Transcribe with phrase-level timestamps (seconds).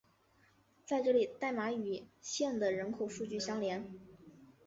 [0.83, 3.87] 在这里代码与县的人口数据相连。